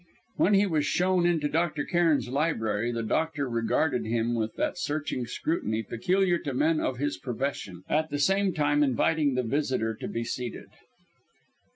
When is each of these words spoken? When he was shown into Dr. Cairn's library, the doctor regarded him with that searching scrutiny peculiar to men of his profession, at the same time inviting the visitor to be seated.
When 0.37 0.55
he 0.55 0.65
was 0.65 0.83
shown 0.87 1.27
into 1.27 1.47
Dr. 1.47 1.85
Cairn's 1.85 2.27
library, 2.27 2.91
the 2.91 3.03
doctor 3.03 3.47
regarded 3.47 4.03
him 4.03 4.33
with 4.33 4.55
that 4.55 4.79
searching 4.79 5.27
scrutiny 5.27 5.83
peculiar 5.83 6.39
to 6.39 6.55
men 6.55 6.79
of 6.79 6.97
his 6.97 7.19
profession, 7.19 7.83
at 7.87 8.09
the 8.09 8.17
same 8.17 8.51
time 8.51 8.81
inviting 8.81 9.35
the 9.35 9.43
visitor 9.43 9.93
to 9.97 10.07
be 10.07 10.23
seated. 10.23 10.69